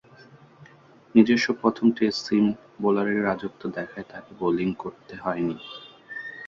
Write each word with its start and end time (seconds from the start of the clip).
নিজস্ব 1.15 1.47
প্রথম 1.61 1.87
টেস্টে 1.97 2.21
সিম 2.25 2.45
বোলারদের 2.81 3.25
রাজত্ব 3.27 3.61
থাকায় 3.75 4.05
তাকে 4.11 4.31
বোলিং 4.39 4.69
করতে 4.83 5.13
হয়নি। 5.17 5.55